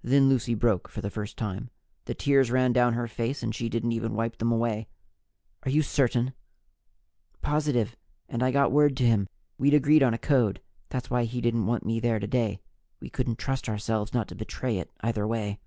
[0.00, 1.70] Then Lucy broke for the first time.
[2.04, 4.86] The tears ran down her face and she didn't even wipe them away.
[5.64, 6.34] "Are you certain?"
[7.42, 7.96] "Positive.
[8.28, 9.28] And I got word to him.
[9.58, 10.60] We'd agreed on a code.
[10.88, 12.60] That's why he didn't want me there today
[13.00, 15.58] we couldn't trust ourselves not to betray it, either way."